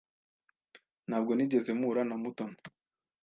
Ntabwo 1.07 1.31
nigeze 1.33 1.69
mpura 1.77 2.01
na 2.05 2.15
Mutoni. 2.21 2.59